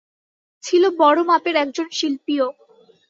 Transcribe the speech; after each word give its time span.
ছিল 0.63 0.83
বড় 1.01 1.19
মাপের 1.29 1.55
একজন 1.55 1.87
শিল্পীও। 1.97 2.47